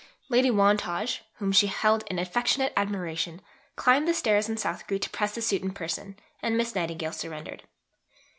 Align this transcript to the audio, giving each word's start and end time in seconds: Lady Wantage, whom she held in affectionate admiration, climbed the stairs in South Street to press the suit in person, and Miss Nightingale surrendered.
Lady 0.29 0.49
Wantage, 0.49 1.21
whom 1.35 1.51
she 1.51 1.67
held 1.67 2.03
in 2.07 2.17
affectionate 2.17 2.73
admiration, 2.75 3.39
climbed 3.75 4.07
the 4.07 4.15
stairs 4.15 4.49
in 4.49 4.57
South 4.57 4.79
Street 4.79 5.03
to 5.03 5.11
press 5.11 5.35
the 5.35 5.43
suit 5.43 5.61
in 5.61 5.69
person, 5.71 6.15
and 6.41 6.57
Miss 6.57 6.73
Nightingale 6.73 7.11
surrendered. 7.13 7.61